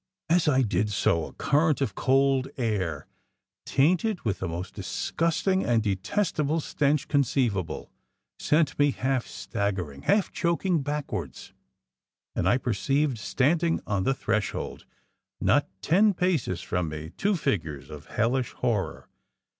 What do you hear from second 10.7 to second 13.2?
backwards, and I perceived